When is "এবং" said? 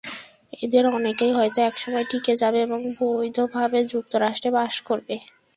2.61-2.79